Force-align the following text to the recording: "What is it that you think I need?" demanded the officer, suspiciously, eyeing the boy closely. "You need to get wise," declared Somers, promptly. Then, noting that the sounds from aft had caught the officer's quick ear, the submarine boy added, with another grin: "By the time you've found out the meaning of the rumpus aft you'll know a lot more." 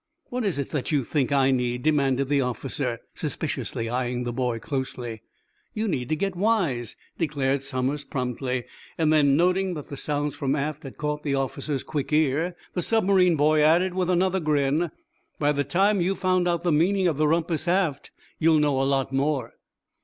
"What 0.31 0.43
is 0.43 0.57
it 0.57 0.69
that 0.71 0.91
you 0.91 1.03
think 1.03 1.31
I 1.31 1.51
need?" 1.51 1.83
demanded 1.83 2.27
the 2.27 2.41
officer, 2.41 3.01
suspiciously, 3.13 3.87
eyeing 3.87 4.23
the 4.23 4.33
boy 4.33 4.57
closely. 4.57 5.21
"You 5.75 5.87
need 5.87 6.09
to 6.09 6.15
get 6.15 6.35
wise," 6.35 6.95
declared 7.19 7.61
Somers, 7.61 8.03
promptly. 8.03 8.63
Then, 8.97 9.37
noting 9.37 9.75
that 9.75 9.89
the 9.89 9.97
sounds 9.97 10.33
from 10.33 10.55
aft 10.55 10.81
had 10.81 10.97
caught 10.97 11.21
the 11.21 11.35
officer's 11.35 11.83
quick 11.83 12.11
ear, 12.11 12.55
the 12.73 12.81
submarine 12.81 13.35
boy 13.35 13.61
added, 13.61 13.93
with 13.93 14.09
another 14.09 14.39
grin: 14.39 14.89
"By 15.37 15.51
the 15.51 15.63
time 15.63 16.01
you've 16.01 16.17
found 16.17 16.47
out 16.47 16.63
the 16.63 16.71
meaning 16.71 17.07
of 17.07 17.17
the 17.17 17.27
rumpus 17.27 17.67
aft 17.67 18.09
you'll 18.39 18.57
know 18.57 18.81
a 18.81 18.89
lot 18.89 19.13
more." 19.13 19.53